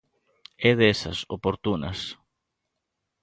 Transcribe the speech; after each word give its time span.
_É 0.67 0.69
desas... 0.81 1.17
oportunas. 1.37 1.99